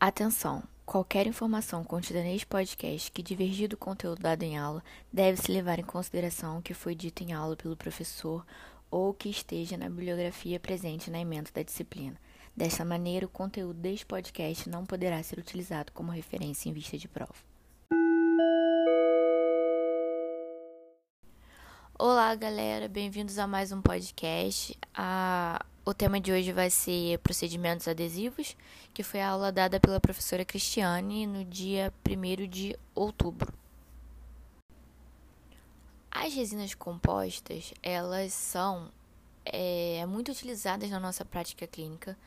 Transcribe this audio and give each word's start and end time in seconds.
Atenção! 0.00 0.62
Qualquer 0.86 1.26
informação 1.26 1.82
contida 1.82 2.22
neste 2.22 2.46
podcast 2.46 3.10
que 3.10 3.20
divergir 3.20 3.68
do 3.68 3.76
conteúdo 3.76 4.22
dado 4.22 4.44
em 4.44 4.56
aula 4.56 4.80
deve-se 5.12 5.50
levar 5.50 5.80
em 5.80 5.84
consideração 5.84 6.58
o 6.58 6.62
que 6.62 6.72
foi 6.72 6.94
dito 6.94 7.24
em 7.24 7.32
aula 7.32 7.56
pelo 7.56 7.76
professor 7.76 8.46
ou 8.92 9.12
que 9.12 9.28
esteja 9.28 9.76
na 9.76 9.88
bibliografia 9.88 10.60
presente 10.60 11.10
na 11.10 11.18
emenda 11.18 11.50
da 11.52 11.64
disciplina. 11.64 12.14
Desta 12.56 12.84
maneira, 12.84 13.26
o 13.26 13.28
conteúdo 13.28 13.80
deste 13.80 14.06
podcast 14.06 14.70
não 14.70 14.86
poderá 14.86 15.20
ser 15.20 15.40
utilizado 15.40 15.90
como 15.90 16.12
referência 16.12 16.68
em 16.68 16.72
vista 16.72 16.96
de 16.96 17.08
prova. 17.08 17.34
Olá, 21.98 22.32
galera, 22.36 22.86
bem-vindos 22.86 23.36
a 23.36 23.48
mais 23.48 23.72
um 23.72 23.82
podcast. 23.82 24.78
A 24.94 25.66
o 25.88 25.94
tema 25.94 26.20
de 26.20 26.30
hoje 26.30 26.52
vai 26.52 26.68
ser 26.68 27.18
procedimentos 27.20 27.88
adesivos, 27.88 28.54
que 28.92 29.02
foi 29.02 29.22
a 29.22 29.30
aula 29.30 29.50
dada 29.50 29.80
pela 29.80 29.98
professora 29.98 30.44
Cristiane 30.44 31.26
no 31.26 31.42
dia 31.46 31.90
1 32.06 32.46
de 32.46 32.78
outubro. 32.94 33.50
As 36.10 36.34
resinas 36.34 36.74
compostas, 36.74 37.72
elas 37.82 38.34
são 38.34 38.90
é, 39.46 40.04
muito 40.04 40.30
utilizadas 40.30 40.90
na 40.90 41.00
nossa 41.00 41.24
prática 41.24 41.66
clínica. 41.66 42.18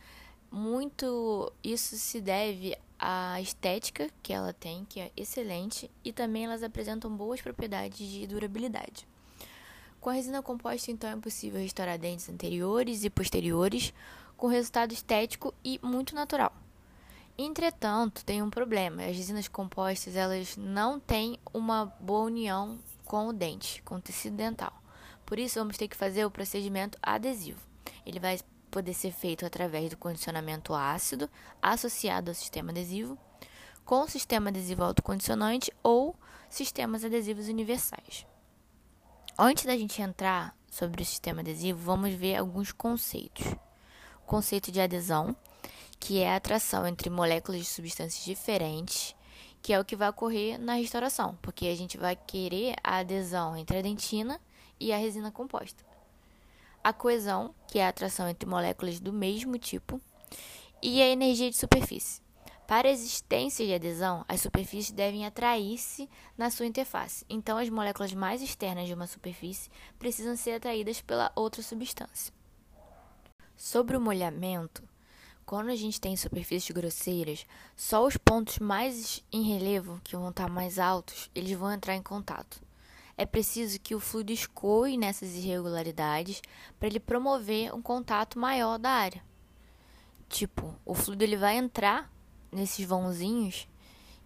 Muito 0.49 1.53
isso 1.63 1.95
se 1.97 2.19
deve 2.19 2.75
à 2.97 3.39
estética 3.39 4.09
que 4.23 4.33
ela 4.33 4.53
tem, 4.53 4.85
que 4.85 4.99
é 4.99 5.11
excelente, 5.15 5.89
e 6.03 6.11
também 6.11 6.45
elas 6.45 6.63
apresentam 6.63 7.15
boas 7.15 7.41
propriedades 7.41 8.09
de 8.09 8.25
durabilidade. 8.25 9.07
Com 10.01 10.09
a 10.09 10.13
resina 10.13 10.41
composta, 10.41 10.89
então, 10.89 11.11
é 11.11 11.15
possível 11.15 11.61
restaurar 11.61 11.95
dentes 11.99 12.27
anteriores 12.27 13.03
e 13.03 13.09
posteriores 13.09 13.93
com 14.35 14.47
resultado 14.47 14.91
estético 14.91 15.53
e 15.63 15.79
muito 15.83 16.15
natural. 16.15 16.51
Entretanto, 17.37 18.25
tem 18.25 18.41
um 18.41 18.49
problema. 18.49 19.03
As 19.03 19.15
resinas 19.15 19.47
compostas, 19.47 20.15
elas 20.15 20.57
não 20.57 20.99
têm 20.99 21.37
uma 21.53 21.85
boa 21.99 22.25
união 22.25 22.79
com 23.05 23.27
o 23.27 23.33
dente, 23.33 23.83
com 23.83 23.95
o 23.97 24.01
tecido 24.01 24.35
dental. 24.35 24.73
Por 25.23 25.37
isso, 25.37 25.59
vamos 25.59 25.77
ter 25.77 25.87
que 25.87 25.95
fazer 25.95 26.25
o 26.25 26.31
procedimento 26.31 26.97
adesivo. 26.99 27.61
Ele 28.03 28.19
vai 28.19 28.39
poder 28.71 28.95
ser 28.95 29.11
feito 29.11 29.45
através 29.45 29.91
do 29.91 29.97
condicionamento 29.97 30.73
ácido 30.73 31.29
associado 31.61 32.31
ao 32.31 32.35
sistema 32.35 32.71
adesivo, 32.71 33.15
com 33.85 34.07
sistema 34.07 34.49
adesivo 34.49 34.83
autocondicionante 34.83 35.71
ou 35.83 36.15
sistemas 36.49 37.05
adesivos 37.05 37.47
universais. 37.47 38.30
Antes 39.37 39.65
da 39.65 39.75
gente 39.77 40.01
entrar 40.01 40.55
sobre 40.69 41.01
o 41.01 41.05
sistema 41.05 41.41
adesivo, 41.41 41.79
vamos 41.79 42.13
ver 42.13 42.35
alguns 42.35 42.71
conceitos. 42.71 43.45
O 44.23 44.27
conceito 44.27 44.71
de 44.71 44.79
adesão, 44.79 45.35
que 45.99 46.19
é 46.19 46.31
a 46.31 46.35
atração 46.35 46.85
entre 46.85 47.09
moléculas 47.09 47.61
de 47.61 47.67
substâncias 47.67 48.23
diferentes, 48.23 49.15
que 49.61 49.73
é 49.73 49.79
o 49.79 49.85
que 49.85 49.95
vai 49.95 50.09
ocorrer 50.09 50.59
na 50.59 50.73
restauração, 50.73 51.37
porque 51.41 51.67
a 51.67 51.75
gente 51.75 51.97
vai 51.97 52.15
querer 52.15 52.75
a 52.83 52.97
adesão 52.97 53.55
entre 53.55 53.77
a 53.77 53.81
dentina 53.81 54.39
e 54.79 54.91
a 54.91 54.97
resina 54.97 55.31
composta. 55.31 55.83
A 56.83 56.91
coesão, 56.91 57.55
que 57.67 57.79
é 57.79 57.85
a 57.85 57.89
atração 57.89 58.27
entre 58.27 58.49
moléculas 58.49 58.99
do 58.99 59.13
mesmo 59.13 59.57
tipo, 59.57 60.01
e 60.81 61.01
a 61.01 61.07
energia 61.07 61.49
de 61.49 61.57
superfície. 61.57 62.20
Para 62.71 62.87
a 62.87 62.91
existência 62.91 63.65
de 63.65 63.73
adesão, 63.73 64.23
as 64.29 64.39
superfícies 64.39 64.93
devem 64.93 65.25
atrair-se 65.25 66.09
na 66.37 66.49
sua 66.49 66.65
interface. 66.65 67.25
Então, 67.29 67.57
as 67.57 67.69
moléculas 67.69 68.13
mais 68.13 68.41
externas 68.41 68.87
de 68.87 68.93
uma 68.93 69.07
superfície 69.07 69.69
precisam 69.99 70.37
ser 70.37 70.51
atraídas 70.51 71.01
pela 71.01 71.33
outra 71.35 71.61
substância. 71.61 72.33
Sobre 73.57 73.97
o 73.97 73.99
molhamento, 73.99 74.87
quando 75.45 75.67
a 75.67 75.75
gente 75.75 75.99
tem 75.99 76.15
superfícies 76.15 76.73
grosseiras, 76.73 77.45
só 77.75 78.05
os 78.05 78.15
pontos 78.15 78.57
mais 78.59 79.21
em 79.33 79.41
relevo, 79.41 79.99
que 80.01 80.15
vão 80.15 80.29
estar 80.29 80.49
mais 80.49 80.79
altos, 80.79 81.29
eles 81.35 81.51
vão 81.51 81.73
entrar 81.73 81.97
em 81.97 82.01
contato. 82.01 82.61
É 83.17 83.25
preciso 83.25 83.81
que 83.81 83.95
o 83.95 83.99
fluido 83.99 84.31
escoe 84.31 84.95
nessas 84.95 85.35
irregularidades 85.35 86.41
para 86.79 86.87
ele 86.87 87.01
promover 87.01 87.75
um 87.75 87.81
contato 87.81 88.39
maior 88.39 88.79
da 88.79 88.91
área. 88.91 89.21
Tipo, 90.29 90.73
o 90.85 90.93
fluido 90.93 91.25
ele 91.25 91.35
vai 91.35 91.57
entrar 91.57 92.09
nesses 92.51 92.85
vãozinhos 92.85 93.67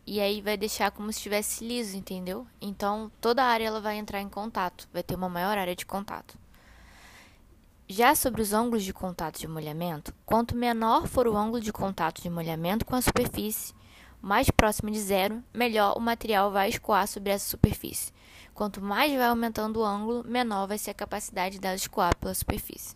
e 0.07 0.21
aí 0.21 0.39
vai 0.41 0.55
deixar 0.55 0.91
como 0.91 1.11
se 1.11 1.17
estivesse 1.17 1.65
liso, 1.65 1.97
entendeu? 1.97 2.45
Então 2.61 3.11
toda 3.19 3.43
a 3.43 3.47
área 3.47 3.65
ela 3.65 3.81
vai 3.81 3.97
entrar 3.97 4.21
em 4.21 4.29
contato, 4.29 4.87
vai 4.93 5.01
ter 5.01 5.15
uma 5.15 5.29
maior 5.29 5.57
área 5.57 5.75
de 5.75 5.85
contato. 5.85 6.37
Já 7.87 8.15
sobre 8.15 8.41
os 8.41 8.53
ângulos 8.53 8.83
de 8.83 8.93
contato 8.93 9.39
de 9.39 9.47
molhamento, 9.47 10.13
quanto 10.25 10.55
menor 10.55 11.07
for 11.07 11.27
o 11.27 11.37
ângulo 11.37 11.61
de 11.61 11.71
contato 11.71 12.21
de 12.21 12.29
molhamento 12.29 12.85
com 12.85 12.95
a 12.95 13.01
superfície, 13.01 13.73
mais 14.21 14.49
próximo 14.49 14.89
de 14.89 14.99
zero, 14.99 15.43
melhor 15.53 15.95
o 15.95 16.01
material 16.01 16.51
vai 16.51 16.69
escoar 16.69 17.07
sobre 17.07 17.31
essa 17.31 17.47
superfície. 17.47 18.11
Quanto 18.55 18.81
mais 18.81 19.11
vai 19.11 19.27
aumentando 19.27 19.81
o 19.81 19.85
ângulo, 19.85 20.23
menor 20.27 20.67
vai 20.67 20.77
ser 20.77 20.91
a 20.91 20.95
capacidade 20.95 21.59
dela 21.59 21.75
escoar 21.75 22.15
pela 22.17 22.33
superfície. 22.33 22.95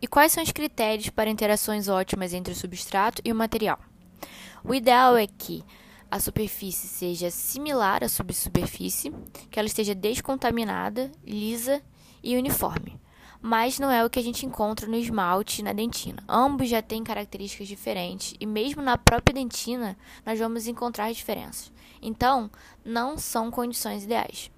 E 0.00 0.06
quais 0.06 0.32
são 0.32 0.42
os 0.42 0.52
critérios 0.52 1.10
para 1.10 1.30
interações 1.30 1.88
ótimas 1.88 2.32
entre 2.32 2.52
o 2.52 2.56
substrato 2.56 3.20
e 3.24 3.32
o 3.32 3.34
material? 3.34 3.80
O 4.64 4.74
ideal 4.74 5.16
é 5.16 5.26
que 5.26 5.64
a 6.10 6.18
superfície 6.18 6.88
seja 6.88 7.30
similar 7.30 8.02
à 8.02 8.08
subsuperfície, 8.08 9.12
que 9.50 9.58
ela 9.58 9.68
esteja 9.68 9.94
descontaminada, 9.94 11.12
lisa 11.26 11.82
e 12.22 12.36
uniforme. 12.36 12.98
Mas 13.40 13.78
não 13.78 13.90
é 13.90 14.04
o 14.04 14.10
que 14.10 14.18
a 14.18 14.22
gente 14.22 14.44
encontra 14.44 14.86
no 14.86 14.96
esmalte 14.96 15.60
e 15.60 15.64
na 15.64 15.72
dentina. 15.72 16.22
Ambos 16.28 16.68
já 16.68 16.82
têm 16.82 17.04
características 17.04 17.68
diferentes 17.68 18.34
e 18.40 18.46
mesmo 18.46 18.82
na 18.82 18.98
própria 18.98 19.34
dentina 19.34 19.96
nós 20.26 20.38
vamos 20.38 20.66
encontrar 20.66 21.12
diferenças. 21.12 21.70
Então, 22.02 22.50
não 22.84 23.16
são 23.16 23.50
condições 23.50 24.04
ideais. 24.04 24.50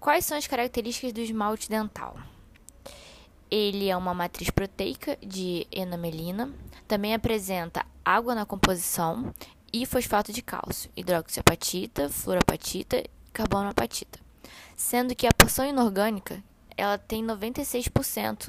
Quais 0.00 0.24
são 0.24 0.38
as 0.38 0.46
características 0.46 1.12
do 1.12 1.20
esmalte 1.20 1.68
dental? 1.68 2.16
Ele 3.50 3.88
é 3.88 3.96
uma 3.96 4.14
matriz 4.14 4.48
proteica 4.48 5.18
de 5.20 5.66
enamelina, 5.72 6.52
também 6.86 7.14
apresenta 7.14 7.84
água 8.08 8.34
na 8.34 8.46
composição 8.46 9.34
e 9.70 9.84
fosfato 9.84 10.32
de 10.32 10.40
cálcio, 10.40 10.90
hidroxiapatita, 10.96 12.08
fluorapatita 12.08 12.96
e 12.96 13.10
carbonoapatita, 13.34 14.18
sendo 14.74 15.14
que 15.14 15.26
a 15.26 15.34
porção 15.36 15.66
inorgânica 15.66 16.42
ela 16.74 16.96
tem 16.96 17.22
96% 17.22 18.48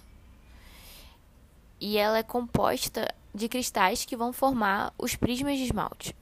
e 1.78 1.98
ela 1.98 2.20
é 2.20 2.24
composta 2.24 3.14
de 3.36 3.50
cristais 3.50 4.06
que 4.06 4.16
vão 4.16 4.32
formar 4.32 4.94
os 4.98 5.18
prismas 5.18 5.58
de 5.58 5.66
esmalte. 5.66 6.16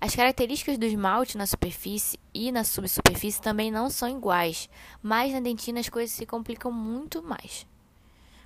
As 0.00 0.16
características 0.16 0.76
do 0.76 0.86
esmalte 0.86 1.38
na 1.38 1.46
superfície 1.46 2.18
e 2.34 2.50
na 2.50 2.64
subsuperfície 2.64 3.40
também 3.40 3.70
não 3.70 3.88
são 3.88 4.08
iguais, 4.08 4.68
mas 5.00 5.32
na 5.32 5.38
dentina 5.38 5.78
as 5.78 5.88
coisas 5.88 6.16
se 6.16 6.26
complicam 6.26 6.72
muito 6.72 7.22
mais. 7.22 7.64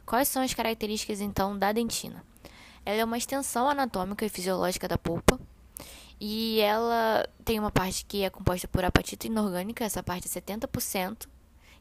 Quais 0.05 0.29
são 0.29 0.43
as 0.43 0.53
características 0.53 1.23
então 1.23 1.59
da 1.59 1.73
dentina? 1.73 2.23
Ela 2.84 3.00
é 3.00 3.05
uma 3.05 3.19
extensão 3.19 3.69
anatômica 3.69 4.25
e 4.25 4.28
fisiológica 4.28 4.87
da 4.87 4.99
polpa, 4.99 5.41
e 6.21 6.61
ela 6.61 7.28
tem 7.45 7.59
uma 7.59 7.71
parte 7.71 8.05
que 8.05 8.22
é 8.22 8.31
composta 8.31 8.69
por 8.69 8.84
apatita 8.84 9.27
inorgânica, 9.27 9.84
essa 9.84 10.03
parte 10.03 10.27
é 10.27 10.41
70%, 10.41 11.27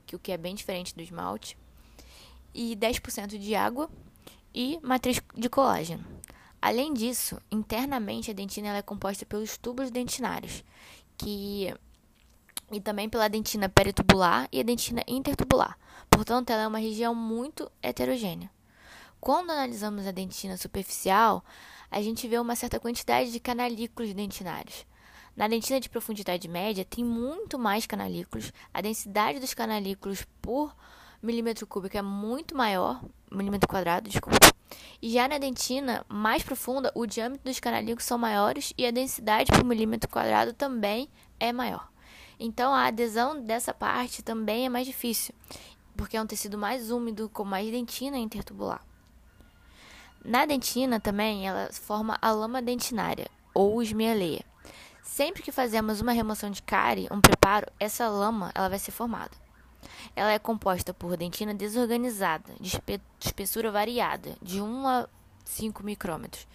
que 0.06 0.16
o 0.16 0.20
que 0.20 0.32
é 0.32 0.38
bem 0.38 0.56
diferente 0.56 0.96
do 0.96 1.02
esmalte, 1.02 1.58
e 2.54 2.76
10% 2.76 3.38
de 3.38 3.56
água 3.56 3.90
e 4.54 4.80
matriz 4.82 5.22
de 5.36 5.50
colágeno. 5.50 6.06
Além 6.62 6.94
disso, 6.94 7.42
internamente 7.52 8.32
a 8.32 8.34
dentina 8.34 8.78
é 8.78 8.82
composta 8.82 9.26
pelos 9.26 9.58
tubos 9.58 9.92
dentinários, 9.92 10.64
que 11.18 11.74
e 12.72 12.80
também 12.80 13.08
pela 13.08 13.28
dentina 13.28 13.70
peritubular 13.70 14.48
e 14.52 14.60
a 14.60 14.64
dentina 14.64 15.04
intertubular. 15.08 15.78
Portanto, 16.10 16.50
ela 16.50 16.64
é 16.64 16.68
uma 16.68 16.80
região 16.80 17.14
muito 17.14 17.72
heterogênea. 17.82 18.50
Quando 19.24 19.52
analisamos 19.52 20.06
a 20.06 20.12
dentina 20.12 20.58
superficial, 20.58 21.46
a 21.90 22.02
gente 22.02 22.28
vê 22.28 22.38
uma 22.38 22.58
certa 22.58 22.78
quantidade 22.78 23.32
de 23.32 23.40
canalículos 23.40 24.14
dentinários. 24.14 24.86
Na 25.34 25.48
dentina 25.48 25.80
de 25.80 25.88
profundidade 25.88 26.46
média, 26.50 26.84
tem 26.84 27.06
muito 27.06 27.58
mais 27.58 27.86
canalículos. 27.86 28.52
A 28.74 28.82
densidade 28.82 29.40
dos 29.40 29.54
canalículos 29.54 30.28
por 30.42 30.76
milímetro 31.22 31.66
cúbico 31.66 31.96
é 31.96 32.02
muito 32.02 32.54
maior, 32.54 33.02
milímetro 33.32 33.66
quadrado, 33.66 34.10
desculpa. 34.10 34.38
E 35.02 35.12
já 35.12 35.26
na 35.26 35.38
dentina 35.38 36.06
mais 36.10 36.44
profunda, 36.44 36.92
o 36.94 37.06
diâmetro 37.06 37.46
dos 37.46 37.62
canalículos 37.62 38.04
são 38.04 38.18
maiores 38.18 38.74
e 38.78 38.86
a 38.86 38.92
densidade 38.92 39.50
por 39.54 39.64
milímetro 39.64 40.10
quadrado 40.10 40.52
também 40.52 41.08
é 41.40 41.54
maior. 41.54 41.90
Então 42.38 42.74
a 42.74 42.88
adesão 42.88 43.42
dessa 43.42 43.74
parte 43.74 44.22
também 44.22 44.66
é 44.66 44.70
mais 44.70 44.86
difícil, 44.86 45.34
porque 45.96 46.18
é 46.18 46.22
um 46.22 46.28
tecido 46.28 46.58
mais 46.58 46.92
úmido 46.92 47.30
com 47.30 47.46
mais 47.46 47.72
dentina 47.72 48.18
intertubular. 48.18 48.86
Na 50.24 50.46
dentina 50.46 51.00
também 51.00 51.48
ela 51.48 51.70
forma 51.74 52.18
a 52.22 52.32
lama 52.32 52.62
dentinária 52.62 53.28
ou 53.54 53.82
esmialeia. 53.84 54.46
Sempre 55.04 55.44
que 55.44 55.52
fazemos 55.52 56.00
uma 56.00 56.14
remoção 56.14 56.50
de 56.50 56.62
cárie, 56.62 57.10
um 57.12 57.20
preparo, 57.20 57.68
essa 57.78 58.08
lama 58.08 58.52
ela 58.56 58.70
vai 58.70 58.80
ser 58.80 58.92
formada. 58.92 59.32
Ela 60.16 60.32
é 60.32 60.40
composta 60.40 60.94
por 60.94 61.18
dentina 61.18 61.54
desorganizada, 61.54 62.54
de 62.60 62.82
espessura 63.20 63.70
variada, 63.70 64.38
de 64.42 64.62
1 64.62 64.88
a 64.88 65.10
5 65.44 65.84
micrômetros. 65.84 66.48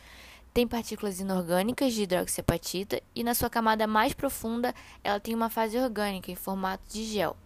Tem 0.54 0.66
partículas 0.66 1.20
inorgânicas 1.20 1.92
de 1.92 2.02
hidroxiapatita 2.02 3.02
e 3.14 3.22
na 3.22 3.34
sua 3.34 3.50
camada 3.50 3.86
mais 3.86 4.14
profunda 4.14 4.74
ela 5.04 5.20
tem 5.20 5.34
uma 5.34 5.50
fase 5.50 5.78
orgânica 5.78 6.32
em 6.32 6.34
formato 6.34 6.82
de 6.88 7.04
gel. 7.04 7.36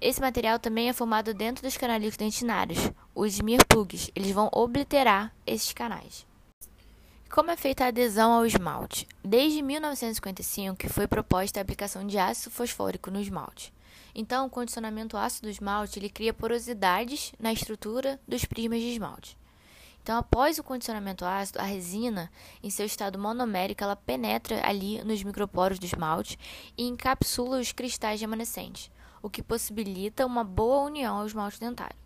Esse 0.00 0.20
material 0.20 0.58
também 0.58 0.88
é 0.88 0.92
formado 0.92 1.32
dentro 1.32 1.62
dos 1.62 1.76
canalículos 1.76 2.16
dentinários, 2.16 2.90
os 3.16 3.32
smear 3.32 3.66
plugs. 3.66 4.10
Eles 4.14 4.30
vão 4.30 4.50
obliterar 4.52 5.34
esses 5.46 5.72
canais. 5.72 6.26
Como 7.30 7.50
é 7.50 7.56
feita 7.56 7.84
a 7.84 7.88
adesão 7.88 8.30
ao 8.30 8.44
esmalte? 8.44 9.08
Desde 9.24 9.62
1955 9.62 10.76
que 10.76 10.88
foi 10.88 11.08
proposta 11.08 11.58
a 11.58 11.62
aplicação 11.62 12.06
de 12.06 12.18
ácido 12.18 12.50
fosfórico 12.50 13.10
no 13.10 13.20
esmalte. 13.20 13.72
Então, 14.14 14.46
o 14.46 14.50
condicionamento 14.50 15.16
ácido 15.16 15.46
do 15.46 15.50
esmalte 15.50 15.98
ele 15.98 16.10
cria 16.10 16.32
porosidades 16.32 17.32
na 17.38 17.52
estrutura 17.52 18.20
dos 18.28 18.44
prismas 18.44 18.80
de 18.80 18.92
esmalte. 18.92 19.36
Então, 20.02 20.18
após 20.18 20.58
o 20.58 20.62
condicionamento 20.62 21.24
ácido, 21.24 21.58
a 21.58 21.64
resina, 21.64 22.30
em 22.62 22.70
seu 22.70 22.86
estado 22.86 23.18
monomérico, 23.18 23.82
ela 23.82 23.96
penetra 23.96 24.64
ali 24.64 25.02
nos 25.02 25.22
microporos 25.22 25.78
do 25.78 25.84
esmalte 25.84 26.38
e 26.78 26.84
encapsula 26.84 27.58
os 27.58 27.72
cristais 27.72 28.20
remanescentes, 28.20 28.90
o 29.20 29.28
que 29.28 29.42
possibilita 29.42 30.24
uma 30.24 30.44
boa 30.44 30.84
união 30.84 31.18
ao 31.18 31.26
esmalte 31.26 31.58
dentário. 31.58 32.05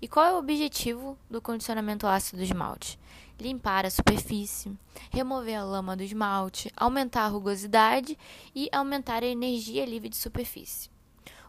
E 0.00 0.06
qual 0.08 0.26
é 0.26 0.32
o 0.32 0.38
objetivo 0.38 1.18
do 1.28 1.40
condicionamento 1.40 2.06
ácido 2.06 2.38
do 2.38 2.44
esmalte? 2.44 2.98
Limpar 3.38 3.86
a 3.86 3.90
superfície, 3.90 4.76
remover 5.10 5.58
a 5.58 5.64
lama 5.64 5.96
do 5.96 6.02
esmalte, 6.02 6.72
aumentar 6.76 7.24
a 7.24 7.28
rugosidade 7.28 8.18
e 8.54 8.68
aumentar 8.72 9.22
a 9.22 9.26
energia 9.26 9.84
livre 9.84 10.08
de 10.08 10.16
superfície. 10.16 10.90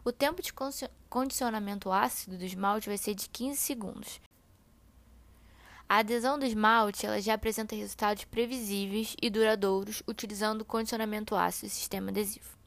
O 0.04 0.12
tempo 0.12 0.42
de 0.42 0.52
condicionamento 1.08 1.90
ácido 1.90 2.38
do 2.38 2.44
esmalte 2.44 2.88
vai 2.88 2.98
ser 2.98 3.14
de 3.14 3.28
15 3.28 3.56
segundos 3.56 4.20
a 5.90 5.96
adesão 5.96 6.38
do 6.38 6.46
esmalte 6.46 7.04
ela 7.04 7.20
já 7.20 7.34
apresenta 7.34 7.74
resultados 7.74 8.22
previsíveis 8.22 9.16
e 9.20 9.28
duradouros 9.28 10.04
utilizando 10.06 10.64
condicionamento 10.64 11.34
ácido 11.34 11.66
e 11.66 11.70
sistema 11.70 12.10
adesivo. 12.10 12.59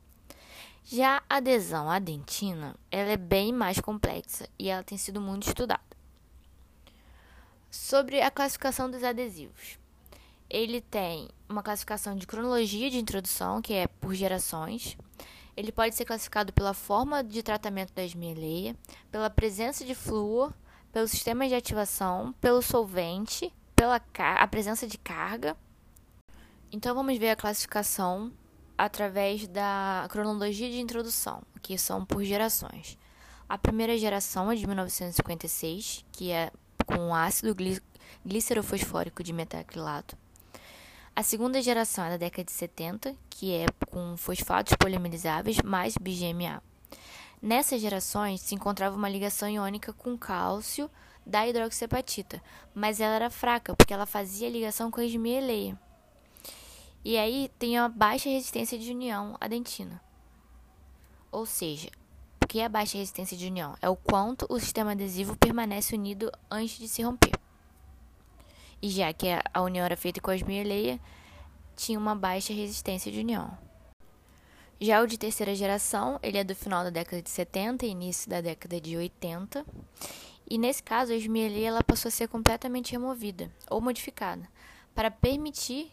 Já 0.86 1.24
a 1.30 1.38
adesão 1.38 1.90
à 1.90 2.00
dentina, 2.00 2.76
ela 2.92 3.12
é 3.12 3.18
bem 3.18 3.52
mais 3.54 3.80
complexa 3.80 4.48
e 4.60 4.70
ela 4.70 4.84
tem 4.84 4.98
sido 4.98 5.22
muito 5.22 5.48
estudada. 5.48 5.82
Sobre 7.72 8.22
a 8.22 8.30
classificação 8.30 8.90
dos 8.90 9.04
adesivos. 9.04 9.80
Ele 10.50 10.82
tem 10.82 11.30
uma 11.50 11.64
classificação 11.64 12.16
de 12.16 12.28
cronologia 12.28 12.90
de 12.90 13.00
introdução, 13.00 13.62
que 13.62 13.74
é 13.74 13.88
por 13.88 14.14
gerações. 14.14 14.98
Ele 15.58 15.72
pode 15.72 15.96
ser 15.96 16.06
classificado 16.06 16.54
pela 16.54 16.74
forma 16.74 17.24
de 17.24 17.42
tratamento 17.42 17.94
da 17.94 18.04
esmeleia, 18.04 18.76
pela 19.10 19.30
presença 19.30 19.84
de 19.84 19.96
flúor 19.96 20.54
pelo 20.94 21.08
sistema 21.08 21.48
de 21.48 21.56
ativação, 21.56 22.34
pelo 22.34 22.62
solvente, 22.62 23.52
pela 23.76 24.00
a 24.20 24.48
presença 24.48 24.86
de 24.86 25.00
carga. 25.00 25.58
Então 26.72 26.94
vamos 26.94 27.18
ver 27.18 27.32
a 27.32 27.36
classificação 27.36 28.32
através 28.78 29.48
da 29.48 30.06
cronologia 30.10 30.70
de 30.70 30.80
introdução, 30.80 31.42
que 31.62 31.78
são 31.78 32.06
por 32.06 32.24
gerações. 32.24 32.98
A 33.48 33.58
primeira 33.58 33.98
geração 33.98 34.52
é 34.52 34.56
de 34.56 34.66
1956, 34.66 36.06
que 36.12 36.32
é 36.32 36.52
com 36.86 37.14
ácido 37.14 37.56
glicerofosfórico 38.26 39.24
de 39.24 39.34
metacrilato. 39.34 40.18
A 41.16 41.22
segunda 41.22 41.62
geração 41.62 42.06
é 42.06 42.12
da 42.12 42.18
década 42.18 42.46
de 42.46 42.52
70, 42.52 43.16
que 43.30 43.54
é 43.54 43.66
com 43.90 44.18
fosfatos 44.18 44.74
polimerizáveis 44.76 45.62
mais 45.62 45.96
BGMA. 45.96 46.62
Nessas 47.40 47.82
gerações 47.82 48.42
se 48.42 48.56
encontrava 48.56 48.96
uma 48.96 49.10
ligação 49.10 49.50
iônica 49.50 49.94
com 49.94 50.18
cálcio 50.18 50.90
da 51.26 51.48
hidroxiapatita, 51.48 52.42
mas 52.74 53.00
ela 53.00 53.16
era 53.16 53.30
fraca 53.30 53.76
porque 53.76 53.94
ela 53.94 54.06
fazia 54.06 54.50
ligação 54.50 54.90
com 54.90 55.02
a 55.02 55.06
esmieleia. 55.06 55.78
E 57.06 57.18
aí 57.18 57.52
tem 57.60 57.78
uma 57.78 57.90
baixa 57.90 58.30
resistência 58.30 58.80
de 58.80 58.90
união 58.90 59.36
à 59.42 59.48
dentina. 59.48 60.02
Ou 61.30 61.46
seja, 61.46 61.90
o 62.42 62.48
que 62.48 62.60
é 62.60 62.66
a 62.66 62.70
baixa 62.70 62.98
resistência 62.98 63.36
de 63.36 63.46
união? 63.48 63.76
É 63.82 63.90
o 63.90 63.96
quanto 63.96 64.46
o 64.50 64.58
sistema 64.60 64.92
adesivo 64.92 65.36
permanece 65.36 65.96
unido 65.96 66.32
antes 66.50 66.78
de 66.78 66.88
se 66.88 67.02
romper. 67.02 67.34
E 68.82 68.90
já 68.90 69.12
que 69.12 69.28
a 69.54 69.62
união 69.62 69.84
era 69.84 69.98
feita 69.98 70.22
com 70.22 70.32
esmieleia, 70.32 71.00
tinha 71.76 72.00
uma 72.00 72.16
baixa 72.16 72.54
resistência 72.54 73.12
de 73.12 73.20
união. 73.20 73.58
Já 74.80 75.02
o 75.02 75.08
de 75.08 75.18
terceira 75.18 75.56
geração, 75.56 76.20
ele 76.22 76.38
é 76.38 76.44
do 76.44 76.56
final 76.56 76.84
da 76.84 76.90
década 76.90 77.22
de 77.22 77.30
70 77.30 77.86
e 77.86 77.90
início 77.90 78.30
da 78.30 78.40
década 78.40 78.80
de 78.80 78.96
80. 78.96 79.66
E 80.50 80.58
nesse 80.58 80.84
caso, 80.84 81.12
a 81.12 81.16
esmelia 81.16 81.68
ela 81.68 81.84
passou 81.84 82.10
a 82.10 82.12
ser 82.12 82.28
completamente 82.28 82.92
removida 82.92 83.52
ou 83.70 83.82
modificada 83.82 84.48
para 84.94 85.10
permitir 85.10 85.92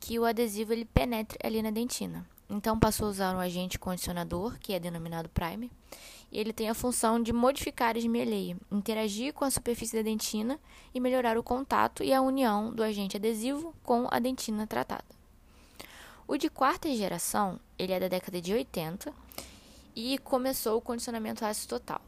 que 0.00 0.18
o 0.18 0.24
adesivo 0.24 0.72
ele 0.72 0.84
penetre 0.84 1.38
ali 1.42 1.62
na 1.62 1.70
dentina. 1.70 2.26
Então 2.48 2.78
passou 2.78 3.08
a 3.08 3.10
usar 3.10 3.36
um 3.36 3.40
agente 3.40 3.78
condicionador, 3.78 4.58
que 4.60 4.72
é 4.72 4.78
denominado 4.78 5.28
primer, 5.28 5.70
e 6.30 6.38
ele 6.38 6.52
tem 6.52 6.68
a 6.68 6.74
função 6.74 7.20
de 7.20 7.32
modificar 7.32 7.96
a 7.96 7.98
esmeleia, 7.98 8.56
interagir 8.70 9.32
com 9.32 9.44
a 9.44 9.50
superfície 9.50 9.96
da 9.96 10.02
dentina 10.02 10.58
e 10.94 11.00
melhorar 11.00 11.36
o 11.36 11.42
contato 11.42 12.02
e 12.02 12.12
a 12.12 12.20
união 12.20 12.72
do 12.72 12.82
agente 12.82 13.16
adesivo 13.16 13.74
com 13.82 14.06
a 14.10 14.18
dentina 14.18 14.66
tratada. 14.66 15.04
O 16.28 16.36
de 16.36 16.48
quarta 16.48 16.92
geração, 16.94 17.58
ele 17.78 17.92
é 17.92 18.00
da 18.00 18.08
década 18.08 18.40
de 18.40 18.52
80 18.52 19.12
e 19.94 20.18
começou 20.18 20.78
o 20.78 20.80
condicionamento 20.80 21.44
ácido 21.44 21.78
total. 21.78 22.00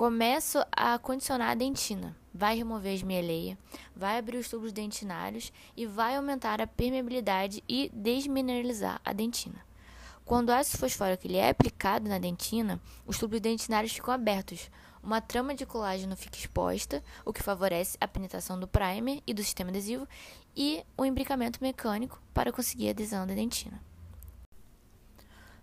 Começo 0.00 0.64
a 0.72 0.98
condicionar 0.98 1.50
a 1.50 1.54
dentina, 1.54 2.16
vai 2.32 2.56
remover 2.56 2.92
a 2.92 2.94
esmieleia, 2.94 3.58
vai 3.94 4.16
abrir 4.16 4.38
os 4.38 4.48
tubos 4.48 4.72
dentinários 4.72 5.52
e 5.76 5.84
vai 5.84 6.16
aumentar 6.16 6.58
a 6.58 6.66
permeabilidade 6.66 7.62
e 7.68 7.90
desmineralizar 7.92 8.98
a 9.04 9.12
dentina. 9.12 9.62
Quando 10.24 10.48
o 10.48 10.52
ácido 10.52 10.78
fosfórico 10.78 11.26
ele 11.26 11.36
é 11.36 11.50
aplicado 11.50 12.08
na 12.08 12.18
dentina, 12.18 12.80
os 13.06 13.18
tubos 13.18 13.40
dentinários 13.40 13.92
ficam 13.92 14.14
abertos, 14.14 14.70
uma 15.02 15.20
trama 15.20 15.54
de 15.54 15.66
colágeno 15.66 16.16
fica 16.16 16.38
exposta, 16.38 17.04
o 17.22 17.30
que 17.30 17.42
favorece 17.42 17.98
a 18.00 18.08
penetração 18.08 18.58
do 18.58 18.66
primer 18.66 19.22
e 19.26 19.34
do 19.34 19.44
sistema 19.44 19.68
adesivo, 19.68 20.08
e 20.56 20.82
o 20.96 21.04
imbricamento 21.04 21.58
mecânico 21.60 22.18
para 22.32 22.50
conseguir 22.50 22.88
a 22.88 22.92
adesão 22.92 23.26
da 23.26 23.34
dentina. 23.34 23.78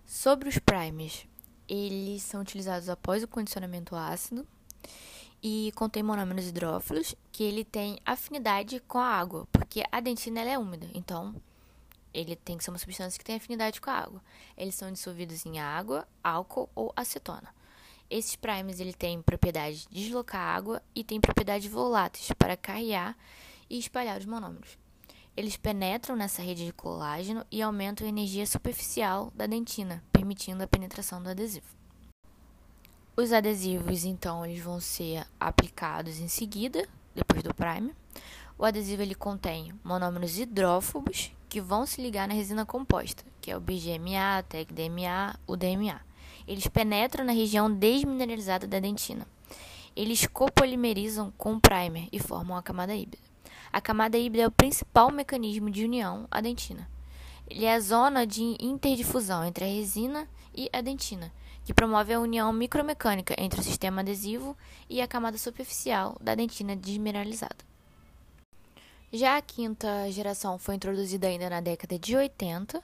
Sobre 0.06 0.48
os 0.48 0.60
primers, 0.60 1.26
eles 1.68 2.24
são 2.24 2.42
utilizados 2.42 2.90
após 2.90 3.24
o 3.24 3.28
condicionamento 3.28 3.96
ácido 3.96 4.48
e 5.42 5.72
contém 5.76 6.02
monômeros 6.02 6.48
hidrófilos, 6.48 7.16
que 7.32 7.44
ele 7.44 7.64
tem 7.64 8.00
afinidade 8.06 8.80
com 8.88 8.98
a 8.98 9.06
água, 9.06 9.48
porque 9.52 9.84
a 9.92 10.00
dentina 10.00 10.42
é 10.42 10.58
úmida, 10.58 10.90
então 10.94 11.36
ele 12.14 12.36
tem 12.36 12.58
que 12.58 12.64
ser 12.64 12.72
uma 12.72 12.80
substância 12.80 13.20
que 13.20 13.26
tem 13.26 13.36
afinidade 13.36 13.80
com 13.80 13.90
a 13.90 13.94
água. 13.94 14.22
Eles 14.58 14.76
são 14.76 14.92
dissolvidos 14.92 15.46
em 15.46 15.60
água, 15.60 16.08
álcool 16.24 16.70
ou 16.74 16.92
acetona. 16.96 17.54
Esses 18.10 18.36
primers 18.36 18.80
ele 18.80 18.94
tem 18.94 19.22
propriedade 19.22 19.86
de 19.90 20.04
deslocar 20.04 20.42
água 20.42 20.82
e 20.96 21.04
tem 21.04 21.20
propriedades 21.20 21.70
voláteis 21.70 22.32
para 22.38 22.56
carrear 22.56 23.16
e 23.70 23.78
espalhar 23.78 24.18
os 24.18 24.26
monômeros. 24.26 24.78
Eles 25.38 25.56
penetram 25.56 26.16
nessa 26.16 26.42
rede 26.42 26.66
de 26.66 26.74
colágeno 26.74 27.46
e 27.52 27.62
aumentam 27.62 28.08
a 28.08 28.10
energia 28.10 28.48
superficial 28.48 29.32
da 29.36 29.46
dentina, 29.46 30.04
permitindo 30.12 30.64
a 30.64 30.68
penetração 30.68 31.22
do 31.22 31.30
adesivo. 31.30 31.68
Os 33.16 33.32
adesivos, 33.32 34.04
então, 34.04 34.44
eles 34.44 34.64
vão 34.64 34.82
ser 34.82 35.28
aplicados 35.40 36.20
em 36.20 36.28
seguida, 36.28 36.90
depois 37.14 37.44
do 37.44 37.54
primer. 37.54 37.94
O 38.58 38.66
adesivo 38.66 39.04
ele 39.04 39.14
contém 39.14 39.72
monômeros 39.84 40.40
hidrófobos 40.40 41.32
que 41.48 41.62
vão 41.62 41.86
se 41.86 42.02
ligar 42.02 42.28
na 42.28 42.34
resina 42.34 42.66
composta, 42.66 43.24
que 43.40 43.52
é 43.52 43.56
o 43.56 43.62
BGMA, 43.62 44.42
TEC-DMA, 44.50 45.40
o 45.46 45.56
DMA. 45.56 46.02
Eles 46.48 46.66
penetram 46.66 47.24
na 47.24 47.32
região 47.32 47.72
desmineralizada 47.72 48.66
da 48.66 48.80
dentina. 48.80 49.28
Eles 49.96 50.26
copolimerizam 50.26 51.32
com 51.38 51.54
o 51.54 51.62
primer 51.62 52.08
e 52.12 52.20
formam 52.20 52.58
a 52.58 52.64
camada 52.64 52.96
híbrida. 52.96 53.27
A 53.72 53.82
camada 53.82 54.18
híbrida 54.18 54.44
é 54.44 54.48
o 54.48 54.52
principal 54.52 55.12
mecanismo 55.12 55.70
de 55.70 55.86
união 55.86 56.28
à 56.32 56.42
dentina. 56.42 56.90
Ele 57.50 57.66
é 57.66 57.76
a 57.76 57.80
zona 57.80 58.26
de 58.26 58.58
interdifusão 58.60 59.46
entre 59.46 59.64
a 59.64 59.68
resina 59.68 60.28
e 60.54 60.70
a 60.74 60.82
dentina, 60.82 61.32
que 61.64 61.74
promove 61.74 62.14
a 62.14 62.20
união 62.20 62.52
micromecânica 62.52 63.36
entre 63.38 63.60
o 63.60 63.64
sistema 63.64 64.02
adesivo 64.02 64.58
e 64.90 65.02
a 65.02 65.08
camada 65.08 65.38
superficial 65.38 66.18
da 66.20 66.36
dentina 66.36 66.76
desmineralizada. 66.76 67.58
Já 69.12 69.38
a 69.38 69.42
quinta 69.42 70.12
geração 70.12 70.58
foi 70.58 70.76
introduzida 70.76 71.28
ainda 71.28 71.50
na 71.50 71.62
década 71.62 71.98
de 71.98 72.16
80 72.16 72.84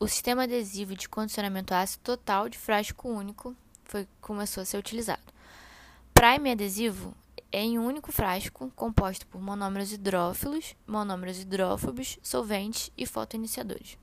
o 0.00 0.06
sistema 0.06 0.44
adesivo 0.44 0.94
de 0.94 1.08
condicionamento 1.08 1.74
ácido 1.74 2.02
total 2.04 2.48
de 2.48 2.56
frasco 2.56 3.08
único 3.08 3.54
foi, 3.84 4.06
começou 4.20 4.62
a 4.62 4.64
ser 4.64 4.78
utilizado. 4.78 5.22
Prime 6.14 6.52
adesivo 6.52 7.14
em 7.52 7.78
um 7.78 7.86
único 7.86 8.12
frasco, 8.12 8.70
composto 8.76 9.26
por 9.26 9.40
monômeros 9.40 9.92
hidrófilos, 9.92 10.74
monômeros 10.86 11.40
hidrófobos, 11.40 12.18
solventes 12.22 12.92
e 12.96 13.06
fotoiniciadores. 13.06 13.96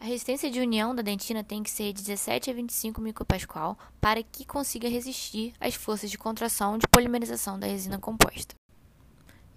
A 0.00 0.04
resistência 0.04 0.50
de 0.50 0.60
união 0.60 0.94
da 0.94 1.00
dentina 1.00 1.42
tem 1.42 1.62
que 1.62 1.70
ser 1.70 1.92
de 1.92 2.02
17 2.02 2.50
a 2.50 2.52
25 2.52 3.00
micropascal 3.00 3.78
para 4.00 4.22
que 4.22 4.44
consiga 4.44 4.88
resistir 4.88 5.54
às 5.58 5.74
forças 5.74 6.10
de 6.10 6.18
contração 6.18 6.76
de 6.76 6.86
polimerização 6.86 7.58
da 7.58 7.66
resina 7.66 7.98
composta. 7.98 8.54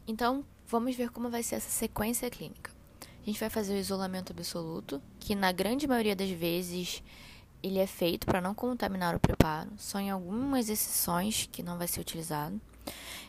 Então, 0.07 0.46
vamos 0.65 0.96
ver 0.96 1.10
como 1.10 1.29
vai 1.29 1.43
ser 1.43 1.55
essa 1.55 1.69
sequência 1.69 2.29
clínica. 2.29 2.72
A 3.22 3.25
gente 3.25 3.41
vai 3.41 3.50
fazer 3.50 3.74
o 3.74 3.77
isolamento 3.77 4.31
absoluto, 4.31 5.01
que 5.19 5.36
na 5.36 5.51
grande 5.51 5.86
maioria 5.86 6.15
das 6.15 6.29
vezes 6.29 7.03
ele 7.62 7.79
é 7.79 7.88
feito 7.88 8.25
para 8.25 8.39
não 8.39 8.53
contaminar 8.53 9.15
o 9.15 9.19
preparo, 9.19 9.72
só 9.77 10.00
em 10.00 10.10
algumas 10.10 10.69
exceções 10.69 11.50
que 11.51 11.62
não 11.62 11.77
vai 11.77 11.89
ser 11.89 12.00
utilizado. 12.00 12.62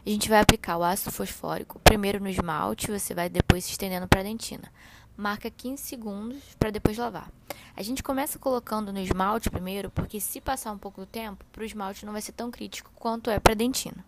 A 0.06 0.10
gente 0.10 0.28
vai 0.28 0.40
aplicar 0.40 0.78
o 0.78 0.84
ácido 0.84 1.12
fosfórico 1.12 1.78
primeiro 1.80 2.20
no 2.20 2.28
esmalte, 2.28 2.90
você 2.90 3.14
vai 3.14 3.28
depois 3.28 3.64
se 3.64 3.72
estendendo 3.72 4.08
para 4.08 4.20
a 4.20 4.24
dentina. 4.24 4.72
Marca 5.16 5.50
15 5.50 5.82
segundos 5.82 6.38
para 6.58 6.70
depois 6.70 6.96
lavar. 6.96 7.30
A 7.76 7.82
gente 7.82 8.02
começa 8.02 8.38
colocando 8.38 8.92
no 8.92 9.00
esmalte 9.00 9.50
primeiro, 9.50 9.90
porque 9.90 10.20
se 10.20 10.40
passar 10.40 10.72
um 10.72 10.78
pouco 10.78 11.00
do 11.00 11.06
tempo, 11.06 11.44
para 11.52 11.62
o 11.62 11.64
esmalte 11.64 12.06
não 12.06 12.12
vai 12.12 12.22
ser 12.22 12.32
tão 12.32 12.50
crítico 12.50 12.90
quanto 12.94 13.30
é 13.30 13.38
para 13.40 13.52
a 13.52 13.56
dentina. 13.56 14.04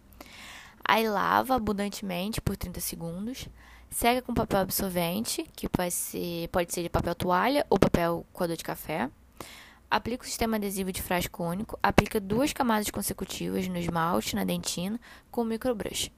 Aí 0.85 1.09
lava 1.09 1.55
abundantemente 1.55 2.41
por 2.41 2.57
30 2.57 2.81
segundos. 2.81 3.49
Seca 3.91 4.23
com 4.23 4.33
papel 4.33 4.61
absorvente, 4.61 5.45
que 5.55 5.69
pode 5.69 5.93
ser, 5.93 6.49
pode 6.49 6.73
ser 6.73 6.83
de 6.83 6.89
papel 6.89 7.15
toalha 7.15 7.67
ou 7.69 7.79
papel 7.79 8.25
coador 8.33 8.57
de 8.57 8.65
café. 8.65 9.11
Aplica 9.91 10.23
o 10.23 10.27
sistema 10.27 10.57
adesivo 10.57 10.93
de 10.93 11.03
frasco 11.03 11.43
único. 11.43 11.79
Aplica 11.83 12.21
duas 12.21 12.53
camadas 12.53 12.91
consecutivas 12.91 13.67
no 13.67 13.77
esmalte, 13.77 14.37
na 14.37 14.45
dentina, 14.45 15.01
com 15.31 15.43
o 15.43 15.45
microbrush. 15.45 16.13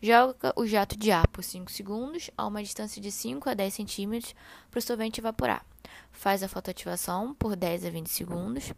Joga 0.00 0.52
o 0.54 0.64
jato 0.64 0.96
de 0.96 1.10
ar 1.10 1.26
por 1.26 1.42
5 1.42 1.72
segundos 1.72 2.30
a 2.36 2.46
uma 2.46 2.62
distância 2.62 3.02
de 3.02 3.10
5 3.10 3.48
a 3.48 3.54
10 3.54 3.74
centímetros 3.74 4.34
para 4.70 4.78
o 4.78 4.82
solvente 4.82 5.20
evaporar. 5.20 5.64
Faz 6.12 6.42
a 6.42 6.48
fotoativação 6.48 7.34
por 7.34 7.56
10 7.56 7.86
a 7.86 7.90
20 7.90 8.08
segundos 8.08 8.72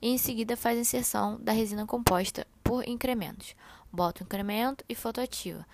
e 0.00 0.10
em 0.10 0.18
seguida 0.18 0.56
faz 0.56 0.78
a 0.78 0.82
inserção 0.82 1.40
da 1.40 1.50
resina 1.50 1.86
composta 1.86 2.46
por 2.62 2.86
incrementos. 2.86 3.56
Bota 3.90 4.22
o 4.22 4.24
incremento 4.24 4.84
e 4.88 4.94
fotoativa. 4.94 5.66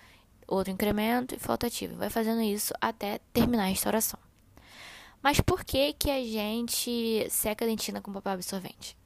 Outro 0.47 0.73
incremento 0.73 1.35
e 1.35 1.39
fotoativa. 1.39 1.95
Vai 1.95 2.09
fazendo 2.09 2.41
isso 2.41 2.73
até 2.81 3.19
terminar 3.33 3.65
a 3.65 3.67
restauração. 3.67 4.26
Mas 5.21 5.41
por 5.41 5.63
que, 5.63 5.93
que 5.93 6.09
a 6.09 6.23
gente 6.23 7.27
seca 7.29 7.65
a 7.65 7.67
dentina 7.67 8.01
com 8.01 8.13
papel 8.13 8.33
absorvente? 8.33 8.97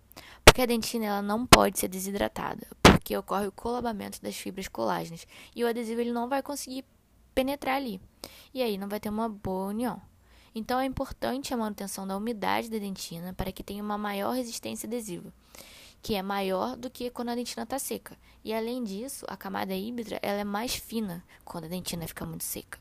Porque 0.44 0.62
a 0.62 0.66
dentina 0.66 1.06
ela 1.06 1.22
não 1.22 1.46
pode 1.46 1.80
ser 1.80 1.88
desidratada, 1.88 2.68
porque 2.84 3.16
ocorre 3.16 3.48
o 3.48 3.52
colabamento 3.52 4.22
das 4.22 4.36
fibras 4.36 4.68
colágenas 4.68 5.26
e 5.56 5.64
o 5.64 5.68
adesivo 5.68 6.02
ele 6.02 6.12
não 6.12 6.28
vai 6.28 6.44
conseguir 6.44 6.84
penetrar 7.34 7.78
ali. 7.78 8.02
E 8.54 8.62
aí 8.62 8.78
não 8.78 8.90
vai 8.90 9.00
ter 9.00 9.10
uma 9.10 9.30
boa 9.30 9.68
união. 9.68 10.02
Então 10.54 10.80
é 10.80 10.86
importante 10.86 11.54
a 11.54 11.58
manutenção 11.58 12.06
da 12.06 12.18
umidade 12.18 12.70
da 12.70 12.78
dentina 12.78 13.34
para 13.34 13.52
que 13.52 13.64
tenha 13.64 13.82
uma 13.82 13.98
maior 13.98 14.34
resistência 14.34 14.86
adesiva, 14.86 15.34
que 16.02 16.16
é 16.16 16.22
maior 16.22 16.76
do 16.76 16.90
que 16.90 17.10
quando 17.10 17.30
a 17.30 17.36
dentina 17.36 17.64
está 17.64 17.80
seca. 17.80 18.18
E 18.44 18.54
além 18.54 18.84
disso, 18.84 19.26
a 19.30 19.38
camada 19.38 19.74
híbrida 19.74 20.20
ela 20.22 20.42
é 20.42 20.44
mais 20.44 20.76
fina 20.76 21.24
quando 21.46 21.66
a 21.66 21.70
dentina 21.70 22.06
fica 22.06 22.26
muito 22.26 22.44
seca. 22.44 22.78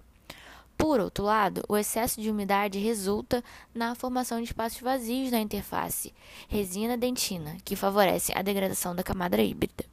Por 0.81 0.99
outro 0.99 1.23
lado, 1.23 1.63
o 1.69 1.77
excesso 1.77 2.19
de 2.23 2.31
umidade 2.31 2.79
resulta 2.79 3.45
na 3.75 3.95
formação 3.95 4.39
de 4.39 4.45
espaços 4.45 4.81
vazios 4.81 5.31
na 5.31 5.39
interface 5.39 6.15
resina-dentina, 6.49 7.59
que 7.67 7.77
favorece 7.77 8.33
a 8.35 8.41
degradação 8.41 8.97
da 8.97 9.03
camada 9.03 9.41
híbrida. 9.41 9.90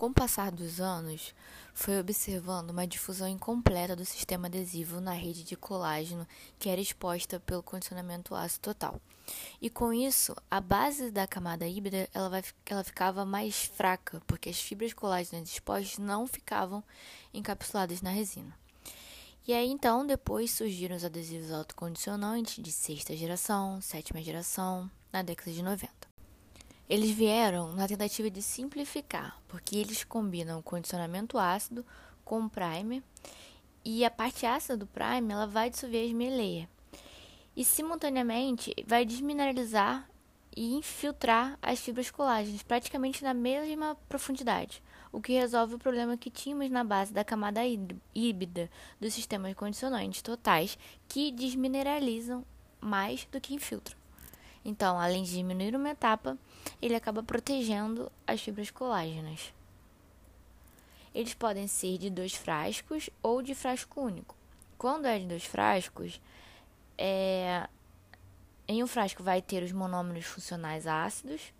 Com 0.00 0.06
o 0.06 0.14
passar 0.14 0.50
dos 0.50 0.80
anos, 0.80 1.34
foi 1.74 2.00
observando 2.00 2.70
uma 2.70 2.86
difusão 2.86 3.28
incompleta 3.28 3.94
do 3.94 4.02
sistema 4.02 4.46
adesivo 4.46 4.98
na 4.98 5.12
rede 5.12 5.44
de 5.44 5.56
colágeno 5.56 6.26
que 6.58 6.70
era 6.70 6.80
exposta 6.80 7.38
pelo 7.38 7.62
condicionamento 7.62 8.34
ácido 8.34 8.62
total. 8.62 8.98
E 9.60 9.68
com 9.68 9.92
isso, 9.92 10.34
a 10.50 10.58
base 10.58 11.10
da 11.10 11.26
camada 11.26 11.68
híbrida 11.68 12.08
ela, 12.14 12.30
vai, 12.30 12.42
ela 12.64 12.82
ficava 12.82 13.26
mais 13.26 13.64
fraca, 13.66 14.22
porque 14.26 14.48
as 14.48 14.58
fibras 14.58 14.94
colágenas 14.94 15.50
expostas 15.50 15.98
não 15.98 16.26
ficavam 16.26 16.82
encapsuladas 17.34 18.00
na 18.00 18.08
resina. 18.08 18.56
E 19.46 19.52
aí 19.52 19.68
então, 19.68 20.06
depois 20.06 20.50
surgiram 20.50 20.96
os 20.96 21.04
adesivos 21.04 21.52
autocondicionantes 21.52 22.64
de 22.64 22.72
sexta 22.72 23.14
geração, 23.14 23.82
sétima 23.82 24.22
geração, 24.22 24.90
na 25.12 25.20
década 25.20 25.52
de 25.52 25.62
90. 25.62 26.09
Eles 26.90 27.12
vieram 27.12 27.72
na 27.72 27.86
tentativa 27.86 28.28
de 28.28 28.42
simplificar, 28.42 29.40
porque 29.46 29.76
eles 29.76 30.02
combinam 30.02 30.58
o 30.58 30.62
condicionamento 30.62 31.38
ácido 31.38 31.86
com 32.24 32.40
o 32.40 32.50
primer, 32.50 33.00
e 33.84 34.04
a 34.04 34.10
parte 34.10 34.44
ácida 34.44 34.76
do 34.76 34.88
primer 34.88 35.32
ela 35.32 35.46
vai 35.46 35.70
dissolver 35.70 36.02
a 36.02 36.04
esmeleia. 36.04 36.68
E 37.56 37.64
simultaneamente 37.64 38.74
vai 38.84 39.04
desmineralizar 39.04 40.10
e 40.56 40.74
infiltrar 40.74 41.56
as 41.62 41.78
fibras 41.78 42.10
colágenas 42.10 42.64
praticamente 42.64 43.22
na 43.22 43.34
mesma 43.34 43.96
profundidade, 44.08 44.82
o 45.12 45.20
que 45.20 45.34
resolve 45.34 45.76
o 45.76 45.78
problema 45.78 46.16
que 46.16 46.28
tínhamos 46.28 46.68
na 46.70 46.82
base 46.82 47.12
da 47.12 47.22
camada 47.22 47.60
híbrida 48.12 48.68
dos 48.98 49.14
sistemas 49.14 49.54
condicionantes 49.54 50.22
totais, 50.22 50.76
que 51.06 51.30
desmineralizam 51.30 52.44
mais 52.80 53.28
do 53.30 53.40
que 53.40 53.54
infiltram. 53.54 53.99
Então, 54.64 54.98
além 54.98 55.22
de 55.22 55.32
diminuir 55.32 55.74
uma 55.74 55.90
etapa, 55.90 56.36
ele 56.80 56.94
acaba 56.94 57.22
protegendo 57.22 58.10
as 58.26 58.40
fibras 58.40 58.70
colágenas. 58.70 59.52
Eles 61.14 61.34
podem 61.34 61.66
ser 61.66 61.98
de 61.98 62.10
dois 62.10 62.34
frascos 62.34 63.10
ou 63.22 63.42
de 63.42 63.54
frasco 63.54 64.00
único. 64.00 64.36
Quando 64.78 65.06
é 65.06 65.18
de 65.18 65.26
dois 65.26 65.44
frascos, 65.44 66.20
é... 66.96 67.68
em 68.68 68.82
um 68.82 68.86
frasco 68.86 69.22
vai 69.22 69.42
ter 69.42 69.62
os 69.62 69.72
monômeros 69.72 70.26
funcionais 70.26 70.86
ácidos, 70.86 71.52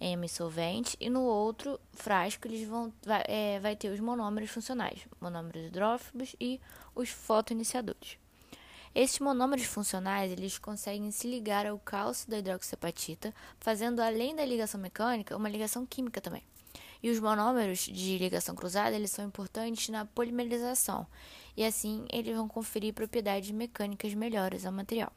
M 0.00 0.28
solvente, 0.28 0.96
e 1.00 1.08
no 1.08 1.22
outro 1.22 1.80
frasco 1.92 2.46
eles 2.46 2.68
vão 2.68 2.92
vai, 3.02 3.24
é, 3.26 3.58
vai 3.60 3.74
ter 3.74 3.88
os 3.88 4.00
monômeros 4.00 4.50
funcionais, 4.50 5.06
monômeros 5.20 5.66
hidrófobos 5.66 6.36
e 6.38 6.60
os 6.94 7.08
fotoiniciadores. 7.08 8.18
Esses 8.94 9.18
monômeros 9.18 9.64
funcionais, 9.64 10.30
eles 10.30 10.56
conseguem 10.56 11.10
se 11.10 11.28
ligar 11.28 11.66
ao 11.66 11.78
cálcio 11.80 12.30
da 12.30 12.38
hidroxapatita, 12.38 13.34
fazendo 13.58 14.00
além 14.00 14.36
da 14.36 14.44
ligação 14.44 14.80
mecânica, 14.80 15.36
uma 15.36 15.48
ligação 15.48 15.84
química 15.84 16.20
também. 16.20 16.44
E 17.02 17.10
os 17.10 17.18
monômeros 17.18 17.80
de 17.80 18.16
ligação 18.18 18.54
cruzada, 18.54 18.94
eles 18.94 19.10
são 19.10 19.24
importantes 19.24 19.88
na 19.88 20.04
polimerização, 20.04 21.06
e 21.56 21.64
assim 21.64 22.06
eles 22.10 22.36
vão 22.36 22.46
conferir 22.46 22.94
propriedades 22.94 23.50
mecânicas 23.50 24.14
melhores 24.14 24.64
ao 24.64 24.72
material. 24.72 25.12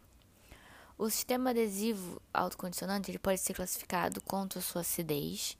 O 0.97 1.07
sistema 1.11 1.51
adesivo 1.51 2.19
autocondicionante 2.33 3.11
ele 3.11 3.19
pode 3.19 3.39
ser 3.39 3.53
classificado 3.53 4.19
quanto 4.21 4.57
à 4.57 4.61
sua 4.61 4.81
acidez. 4.81 5.55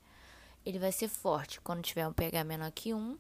Ele 0.66 0.80
vai 0.80 0.92
ser 0.92 1.08
forte 1.08 1.62
quando 1.62 1.84
tiver 1.84 2.08
um 2.08 2.12
pH 2.12 2.44
menor 2.44 2.72
que 2.72 2.92
1 2.92 3.16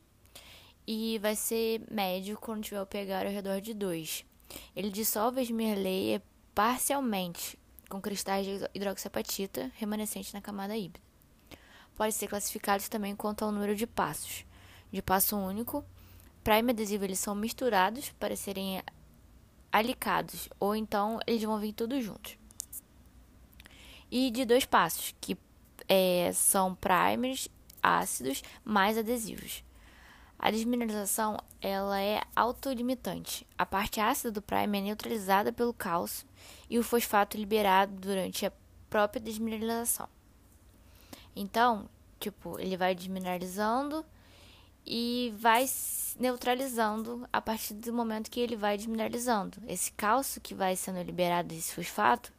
e 0.88 1.20
vai 1.20 1.36
ser 1.36 1.84
médio 1.92 2.36
quando 2.38 2.64
tiver 2.64 2.82
o 2.82 2.88
pH 2.88 3.20
ao 3.20 3.32
redor 3.32 3.62
de 3.62 3.76
2. 3.76 4.26
Ele 4.76 4.90
dissolve 4.90 5.40
a 5.40 5.44
esmerleia 5.44 6.22
parcialmente 6.54 7.58
com 7.90 8.02
cristais 8.02 8.46
de 8.46 8.70
hidroxiapatita 8.74 9.72
remanescentes 9.76 10.34
na 10.34 10.42
camada 10.42 10.76
híbrida. 10.76 11.06
Pode 11.96 12.14
ser 12.14 12.28
classificado 12.28 12.84
também 12.90 13.16
quanto 13.16 13.44
ao 13.44 13.52
número 13.52 13.76
de 13.76 13.88
passos. 13.88 14.46
De 14.92 15.02
passo 15.02 15.36
único, 15.36 15.84
prime 16.44 16.72
adesivo 16.72 17.04
eles 17.04 17.20
são 17.20 17.34
misturados 17.34 18.10
para 18.20 18.36
serem 18.36 18.82
alicados, 19.72 20.50
ou 20.60 20.76
então 20.76 21.20
eles 21.26 21.44
vão 21.44 21.60
vir 21.60 21.74
todos 21.74 22.04
juntos. 22.04 22.38
E 24.10 24.32
de 24.32 24.46
dois 24.46 24.66
passos, 24.66 25.14
que 25.20 25.38
é, 25.88 26.32
são 26.34 26.76
primers 26.76 27.50
ácidos 27.82 28.44
mais 28.64 28.98
adesivos. 28.98 29.64
A 30.40 30.52
desmineralização 30.52 31.38
ela 31.62 32.00
é 32.02 32.22
autolimitante. 32.36 33.46
A 33.58 33.66
parte 33.66 34.00
ácida 34.00 34.32
do 34.32 34.42
primer 34.42 34.80
é 34.80 34.82
neutralizada 34.82 35.52
pelo 35.52 35.74
cálcio 35.74 36.28
e 36.70 36.78
o 36.78 36.84
fosfato 36.84 37.38
liberado 37.38 37.94
durante 37.94 38.46
a 38.46 38.52
própria 38.90 39.22
desmineralização. 39.22 40.08
Então, 41.36 41.90
tipo, 42.20 42.60
ele 42.60 42.78
vai 42.78 42.96
desmineralizando 42.96 44.06
e 44.86 45.34
vai 45.38 45.66
neutralizando 46.18 47.28
a 47.32 47.42
partir 47.42 47.74
do 47.74 47.94
momento 47.94 48.32
que 48.32 48.40
ele 48.40 48.56
vai 48.56 48.78
desmineralizando. 48.78 49.58
Esse 49.68 49.92
cálcio 49.92 50.42
que 50.42 50.54
vai 50.54 50.76
sendo 50.76 51.02
liberado 51.02 51.50
desse 51.50 51.76
fosfato, 51.76 52.32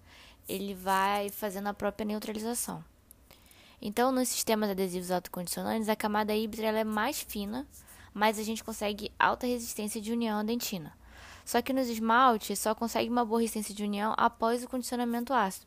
ele 0.49 0.75
vai 0.75 1.29
fazendo 1.29 1.69
a 1.69 1.75
própria 1.75 2.07
neutralização. 2.07 2.83
Então, 3.81 4.11
nos 4.11 4.29
sistemas 4.29 4.71
adesivos 4.71 5.11
autocondicionantes, 5.11 5.89
a 5.89 5.95
camada 5.95 6.35
híbrida 6.35 6.69
é 6.69 6.85
mais 6.85 7.21
fina, 7.21 7.67
mas 8.13 8.39
a 8.39 8.43
gente 8.43 8.65
consegue 8.65 9.13
alta 9.19 9.47
resistência 9.47 10.01
de 10.01 10.13
união 10.13 10.39
à 10.39 10.43
dentina. 10.43 10.93
Só 11.45 11.63
que 11.63 11.73
nos 11.73 11.89
esmaltes 11.89 12.59
só 12.59 12.75
consegue 12.75 13.09
uma 13.09 13.25
boa 13.25 13.41
resistência 13.41 13.75
de 13.75 13.83
união 13.83 14.15
após 14.17 14.63
o 14.63 14.69
condicionamento 14.69 15.33
ácido. 15.33 15.67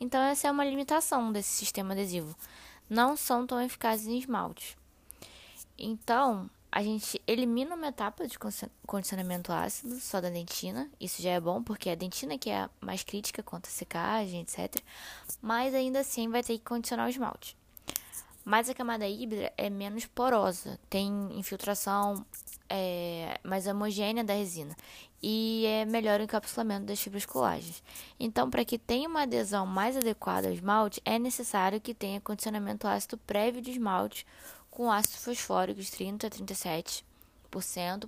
Então 0.00 0.20
essa 0.20 0.48
é 0.48 0.50
uma 0.50 0.64
limitação 0.64 1.30
desse 1.30 1.50
sistema 1.50 1.92
adesivo. 1.92 2.36
Não 2.88 3.16
são 3.16 3.46
tão 3.46 3.60
eficazes 3.60 4.08
em 4.08 4.18
esmaltes. 4.18 4.76
Então, 5.78 6.50
a 6.72 6.82
gente 6.82 7.20
elimina 7.26 7.74
uma 7.74 7.88
etapa 7.88 8.28
de 8.28 8.38
condicionamento 8.86 9.52
ácido 9.52 9.98
só 9.98 10.20
da 10.20 10.30
dentina. 10.30 10.88
Isso 11.00 11.20
já 11.20 11.30
é 11.30 11.40
bom, 11.40 11.62
porque 11.62 11.88
é 11.88 11.92
a 11.92 11.96
dentina 11.96 12.38
que 12.38 12.50
é 12.50 12.68
mais 12.80 13.02
crítica 13.02 13.42
quanto 13.42 13.66
a 13.66 13.70
secagem, 13.70 14.42
etc. 14.42 14.82
Mas 15.40 15.74
ainda 15.74 16.00
assim 16.00 16.28
vai 16.28 16.42
ter 16.42 16.58
que 16.58 16.64
condicionar 16.64 17.06
o 17.06 17.10
esmalte. 17.10 17.56
Mas 18.44 18.68
a 18.68 18.74
camada 18.74 19.06
híbrida 19.06 19.52
é 19.56 19.68
menos 19.68 20.06
porosa, 20.06 20.78
tem 20.88 21.10
infiltração 21.38 22.24
é, 22.68 23.38
mais 23.42 23.66
homogênea 23.66 24.24
da 24.24 24.34
resina 24.34 24.76
e 25.22 25.66
é 25.66 25.84
melhor 25.84 26.20
o 26.20 26.22
encapsulamento 26.22 26.86
das 26.86 27.00
fibras 27.00 27.26
colágenas. 27.26 27.82
Então, 28.18 28.48
para 28.48 28.64
que 28.64 28.78
tenha 28.78 29.08
uma 29.08 29.22
adesão 29.22 29.66
mais 29.66 29.96
adequada 29.96 30.48
ao 30.48 30.54
esmalte, 30.54 31.02
é 31.04 31.18
necessário 31.18 31.80
que 31.80 31.92
tenha 31.92 32.20
condicionamento 32.20 32.86
ácido 32.86 33.18
prévio 33.18 33.60
de 33.60 33.72
esmalte 33.72 34.26
com 34.70 34.90
ácido 34.90 35.18
fosfórico 35.18 35.80
de 35.80 35.90
30 35.90 36.26
a 36.26 36.30
37% 36.30 37.02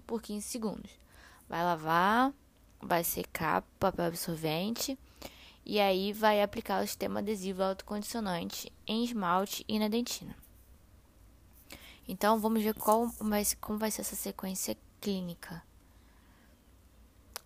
por 0.06 0.22
15 0.22 0.46
segundos. 0.46 0.90
Vai 1.48 1.62
lavar, 1.62 2.32
vai 2.80 3.04
secar 3.04 3.62
papel 3.78 4.06
absorvente 4.06 4.98
e 5.64 5.78
aí 5.78 6.12
vai 6.12 6.42
aplicar 6.42 6.82
o 6.82 6.86
sistema 6.86 7.20
adesivo 7.20 7.62
autocondicionante 7.62 8.72
em 8.86 9.04
esmalte 9.04 9.64
e 9.68 9.78
na 9.78 9.88
dentina. 9.88 10.36
Então, 12.06 12.38
vamos 12.38 12.62
ver 12.62 12.74
qual 12.74 13.06
vai, 13.20 13.44
como 13.60 13.78
vai 13.78 13.90
ser 13.90 14.00
essa 14.00 14.16
sequência 14.16 14.76
clínica 15.00 15.62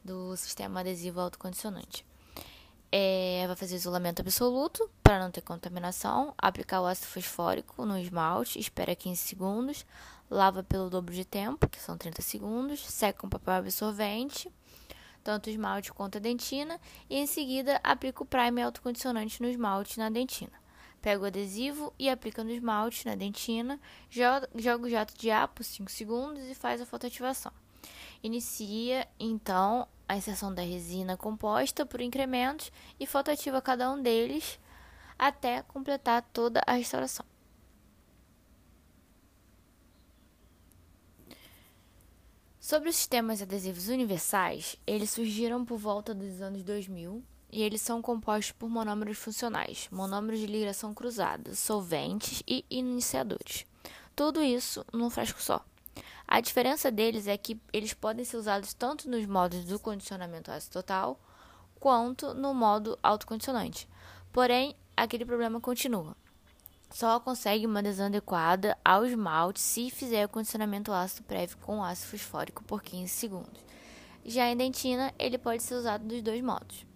do 0.03 0.37
sistema 0.37 0.81
adesivo 0.81 1.21
autocondicionante. 1.21 2.07
É, 2.91 3.45
vai 3.47 3.57
fazer 3.57 3.77
isolamento 3.77 4.21
absoluto 4.21 4.89
para 5.03 5.19
não 5.19 5.31
ter 5.31 5.43
contaminação, 5.43 6.33
aplicar 6.39 6.81
o 6.81 6.87
ácido 6.87 7.09
fosfórico 7.09 7.85
no 7.85 7.99
esmalte, 7.99 8.59
espera 8.59 8.95
15 8.95 9.21
segundos, 9.21 9.87
lava 10.31 10.63
pelo 10.63 10.89
dobro 10.89 11.15
de 11.15 11.25
tempo, 11.25 11.69
que 11.69 11.81
são 11.81 11.99
30 11.99 12.23
segundos, 12.23 12.81
seca 12.81 13.21
com 13.21 13.29
papel 13.29 13.55
absorvente, 13.55 14.51
tanto 15.27 15.51
esmalte 15.51 15.93
quanto 15.93 16.19
a 16.19 16.21
dentina, 16.21 16.81
e 17.11 17.17
em 17.17 17.27
seguida 17.27 17.81
aplica 17.83 18.23
o 18.23 18.27
primer 18.27 18.63
autocondicionante 18.63 19.43
no 19.43 19.49
esmalte 19.49 19.97
e 19.97 19.99
na 19.99 20.09
dentina. 20.09 20.53
Pega 21.03 21.21
o 21.21 21.27
adesivo 21.27 21.93
e 21.99 22.09
aplica 22.09 22.45
no 22.45 22.53
esmalte, 22.53 23.05
na 23.05 23.17
dentina, 23.17 23.81
joga 24.09 24.87
o 24.87 24.89
jato 24.89 25.19
de 25.19 25.29
ar 25.29 25.49
por 25.49 25.65
5 25.65 25.91
segundos 25.91 26.45
e 26.45 26.55
faz 26.55 26.81
a 26.81 26.87
fotoativação. 26.87 27.51
Inicia 28.23 29.09
então 29.19 29.89
a 30.09 30.17
inserção 30.17 30.55
da 30.55 30.63
resina 30.63 31.17
composta 31.17 31.85
por 31.85 32.01
incrementos 32.01 32.71
e 33.01 33.05
fotoativa 33.05 33.61
cada 33.61 33.91
um 33.91 34.01
deles 34.01 34.61
até 35.19 35.63
completar 35.63 36.23
toda 36.33 36.63
a 36.65 36.75
restauração. 36.75 37.27
Sobre 42.67 42.89
os 42.89 42.97
sistemas 42.97 43.41
adesivos 43.41 43.87
universais, 43.87 44.75
eles 44.85 45.11
surgiram 45.11 45.65
por 45.65 45.79
volta 45.79 46.13
dos 46.13 46.43
anos 46.43 46.65
2000 46.65 47.23
e 47.53 47.63
eles 47.63 47.81
são 47.81 48.03
compostos 48.03 48.51
por 48.51 48.69
monômeros 48.69 49.19
funcionais, 49.19 49.87
monômeros 49.89 50.41
de 50.41 50.49
ligação 50.49 50.93
cruzada, 50.93 51.55
solventes 51.55 52.43
e 52.45 52.65
iniciadores. 52.69 53.65
Tudo 54.17 54.43
isso 54.43 54.85
num 54.93 55.09
frasco 55.09 55.41
só. 55.41 55.65
A 56.27 56.41
diferença 56.41 56.91
deles 56.91 57.29
é 57.29 57.37
que 57.37 57.57
eles 57.73 57.95
podem 57.95 58.25
ser 58.25 58.37
usados 58.37 58.75
tanto 58.75 59.09
nos 59.09 59.25
modos 59.27 59.65
do 59.65 59.79
condicionamento 59.79 60.51
ácido 60.51 60.73
total 60.73 61.21
quanto 61.79 62.35
no 62.35 62.53
modo 62.53 62.99
autocondicionante. 63.01 63.89
Porém, 64.33 64.75
aquele 64.97 65.25
problema 65.25 65.61
continua. 65.61 66.17
Só 66.91 67.21
consegue 67.21 67.67
uma 67.67 67.81
adesão 67.81 68.07
adequada 68.07 68.77
ao 68.85 69.05
esmalte 69.05 69.61
se 69.61 69.91
fizer 69.91 70.25
o 70.25 70.29
condicionamento 70.29 70.93
ácido 70.93 71.25
prévio 71.25 71.59
com 71.59 71.83
ácido 71.83 72.11
fosfórico 72.11 72.65
por 72.65 72.83
15 72.83 73.09
segundos. 73.09 73.65
Já 74.25 74.51
em 74.51 74.57
dentina, 74.57 75.13
ele 75.19 75.39
pode 75.39 75.63
ser 75.63 75.75
usado 75.75 76.05
dos 76.05 76.23
dois 76.23 76.43
modos. 76.43 76.87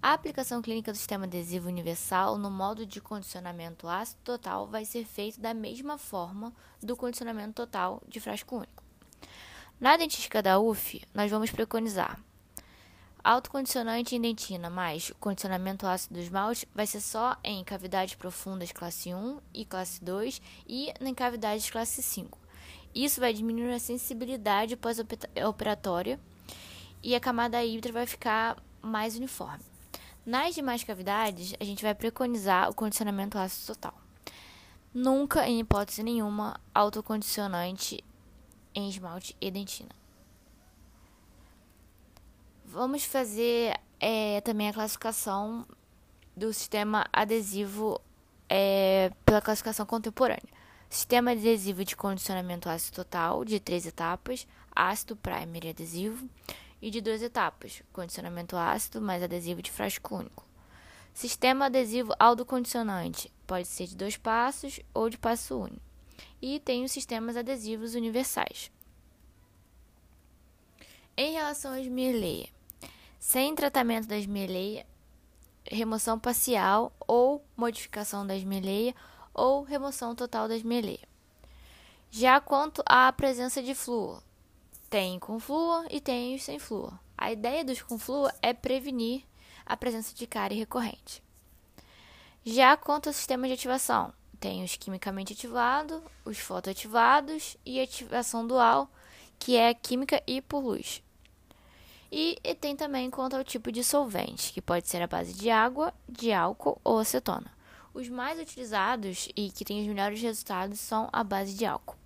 A 0.00 0.12
aplicação 0.12 0.60
clínica 0.60 0.92
do 0.92 0.98
sistema 0.98 1.24
adesivo 1.24 1.66
universal 1.66 2.36
no 2.36 2.50
modo 2.50 2.84
de 2.84 3.00
condicionamento 3.00 3.88
ácido 3.88 4.20
total 4.22 4.66
vai 4.66 4.84
ser 4.84 5.06
feita 5.06 5.40
da 5.40 5.54
mesma 5.54 5.96
forma 5.96 6.52
do 6.82 6.94
condicionamento 6.94 7.54
total 7.54 8.02
de 8.06 8.20
frasco 8.20 8.56
único. 8.56 8.84
Na 9.80 9.96
dentística 9.96 10.42
da 10.42 10.58
UF, 10.58 11.02
nós 11.14 11.30
vamos 11.30 11.50
preconizar 11.50 12.20
autocondicionante 13.24 14.14
em 14.14 14.20
dentina 14.20 14.68
mais 14.68 15.10
condicionamento 15.18 15.86
ácido 15.86 16.14
do 16.14 16.20
esmalte 16.20 16.68
vai 16.74 16.86
ser 16.86 17.00
só 17.00 17.34
em 17.42 17.64
cavidades 17.64 18.14
profundas 18.14 18.70
classe 18.70 19.14
1 19.14 19.40
e 19.54 19.64
classe 19.64 20.04
2 20.04 20.42
e 20.68 20.92
em 21.00 21.14
cavidades 21.14 21.70
classe 21.70 22.02
5. 22.02 22.38
Isso 22.94 23.20
vai 23.20 23.32
diminuir 23.32 23.72
a 23.72 23.78
sensibilidade 23.78 24.76
pós-operatória 24.76 26.20
e 27.02 27.14
a 27.14 27.20
camada 27.20 27.64
híbrida 27.64 27.92
vai 27.92 28.06
ficar 28.06 28.62
mais 28.82 29.16
uniforme. 29.16 29.64
Nas 30.24 30.54
demais 30.54 30.84
cavidades, 30.84 31.54
a 31.58 31.64
gente 31.64 31.82
vai 31.82 31.94
preconizar 31.94 32.70
o 32.70 32.74
condicionamento 32.74 33.38
ácido 33.38 33.74
total. 33.74 33.94
Nunca, 34.92 35.46
em 35.48 35.60
hipótese 35.60 36.02
nenhuma, 36.02 36.60
autocondicionante 36.74 38.04
em 38.74 38.88
esmalte 38.88 39.36
e 39.40 39.50
dentina. 39.50 40.03
Vamos 42.74 43.04
fazer 43.04 43.78
é, 44.00 44.40
também 44.40 44.68
a 44.68 44.72
classificação 44.72 45.64
do 46.36 46.52
sistema 46.52 47.06
adesivo 47.12 48.00
é, 48.48 49.12
pela 49.24 49.40
classificação 49.40 49.86
contemporânea. 49.86 50.42
Sistema 50.90 51.30
adesivo 51.30 51.84
de 51.84 51.94
condicionamento 51.94 52.68
ácido 52.68 52.96
total, 52.96 53.44
de 53.44 53.60
três 53.60 53.86
etapas, 53.86 54.44
ácido, 54.74 55.14
primer 55.14 55.66
e 55.66 55.68
adesivo 55.68 56.28
e 56.82 56.90
de 56.90 57.00
duas 57.00 57.22
etapas: 57.22 57.80
condicionamento 57.92 58.56
ácido 58.56 59.00
mais 59.00 59.22
adesivo 59.22 59.62
de 59.62 59.70
frasco 59.70 60.16
único. 60.16 60.44
Sistema 61.12 61.66
adesivo 61.66 62.12
autocondicionante 62.18 63.32
pode 63.46 63.68
ser 63.68 63.86
de 63.86 63.96
dois 63.96 64.16
passos 64.16 64.80
ou 64.92 65.08
de 65.08 65.16
passo 65.16 65.56
único. 65.60 65.80
E 66.42 66.58
tem 66.58 66.82
os 66.82 66.90
sistemas 66.90 67.36
adesivos 67.36 67.94
universais. 67.94 68.72
Em 71.16 71.34
relação 71.34 71.70
à 71.70 71.80
esmirleia, 71.80 72.48
sem 73.26 73.54
tratamento 73.54 74.06
da 74.06 74.18
esmirleia, 74.18 74.86
remoção 75.64 76.18
parcial 76.18 76.92
ou 77.08 77.42
modificação 77.56 78.24
da 78.26 78.36
esmirleia 78.36 78.94
ou 79.32 79.62
remoção 79.62 80.14
total 80.14 80.46
da 80.46 80.54
esmirleia. 80.54 81.08
Já 82.10 82.38
quanto 82.38 82.82
à 82.84 83.10
presença 83.10 83.62
de 83.62 83.74
flúor, 83.74 84.22
tem 84.90 85.18
com 85.18 85.40
flúor 85.40 85.86
e 85.90 86.02
tem 86.02 86.36
sem 86.36 86.58
flúor. 86.58 86.92
A 87.16 87.32
ideia 87.32 87.64
dos 87.64 87.80
com 87.80 87.98
flúor 87.98 88.30
é 88.42 88.52
prevenir 88.52 89.24
a 89.64 89.74
presença 89.74 90.14
de 90.14 90.26
cárie 90.26 90.58
recorrente. 90.58 91.22
Já 92.44 92.76
quanto 92.76 93.06
ao 93.06 93.14
sistema 93.14 93.46
de 93.46 93.54
ativação, 93.54 94.12
tem 94.38 94.62
os 94.62 94.76
quimicamente 94.76 95.32
ativados, 95.32 96.02
os 96.26 96.38
fotoativados 96.38 97.56
e 97.64 97.80
ativação 97.80 98.46
dual, 98.46 98.86
que 99.38 99.56
é 99.56 99.72
química 99.72 100.22
e 100.26 100.42
por 100.42 100.60
luz. 100.62 101.02
E, 102.16 102.38
e 102.44 102.54
tem 102.54 102.76
também 102.76 103.10
quanto 103.10 103.34
ao 103.34 103.42
tipo 103.42 103.72
de 103.72 103.82
solvente, 103.82 104.52
que 104.52 104.62
pode 104.62 104.86
ser 104.86 105.02
a 105.02 105.06
base 105.08 105.32
de 105.32 105.50
água, 105.50 105.92
de 106.08 106.32
álcool 106.32 106.80
ou 106.84 107.00
acetona. 107.00 107.50
Os 107.92 108.08
mais 108.08 108.38
utilizados 108.38 109.28
e 109.34 109.50
que 109.50 109.64
têm 109.64 109.80
os 109.80 109.88
melhores 109.88 110.22
resultados 110.22 110.78
são 110.78 111.08
a 111.12 111.24
base 111.24 111.54
de 111.54 111.66
álcool. 111.66 111.96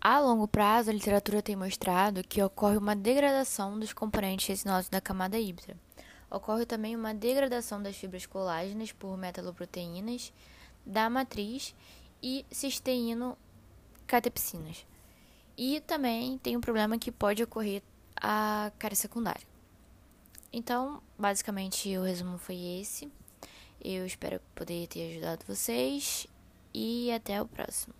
A 0.00 0.20
longo 0.20 0.46
prazo, 0.46 0.90
a 0.90 0.92
literatura 0.92 1.42
tem 1.42 1.56
mostrado 1.56 2.22
que 2.22 2.40
ocorre 2.40 2.76
uma 2.76 2.94
degradação 2.94 3.76
dos 3.80 3.92
componentes 3.92 4.46
resinosos 4.46 4.88
da 4.88 5.00
camada 5.00 5.36
híbrida. 5.36 5.76
Ocorre 6.30 6.64
também 6.64 6.94
uma 6.94 7.12
degradação 7.12 7.82
das 7.82 7.96
fibras 7.96 8.26
colágenas 8.26 8.92
por 8.92 9.18
metaloproteínas 9.18 10.32
da 10.86 11.10
matriz 11.10 11.74
e 12.22 12.46
cisteíno-catepsinas. 12.52 14.86
E 15.58 15.80
também 15.80 16.38
tem 16.38 16.56
um 16.56 16.60
problema 16.60 16.96
que 16.96 17.10
pode 17.10 17.42
ocorrer 17.42 17.82
a 18.20 18.72
cárie 18.78 18.96
secundária. 18.96 19.46
Então, 20.52 21.02
basicamente, 21.18 21.96
o 21.98 22.02
resumo 22.02 22.38
foi 22.38 22.56
esse. 22.80 23.10
Eu 23.82 24.06
espero 24.06 24.40
poder 24.54 24.86
ter 24.86 25.10
ajudado 25.10 25.44
vocês 25.46 26.26
e 26.72 27.12
até 27.12 27.40
o 27.40 27.46
próximo. 27.46 27.94